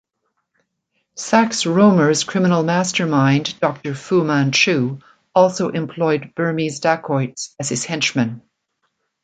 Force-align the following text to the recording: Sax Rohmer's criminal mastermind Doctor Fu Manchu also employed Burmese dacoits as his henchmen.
Sax 1.13 1.63
Rohmer's 1.65 2.23
criminal 2.23 2.63
mastermind 2.63 3.53
Doctor 3.59 3.93
Fu 3.93 4.23
Manchu 4.23 4.97
also 5.35 5.69
employed 5.69 6.33
Burmese 6.33 6.79
dacoits 6.79 7.53
as 7.59 7.69
his 7.69 7.85
henchmen. 7.85 8.41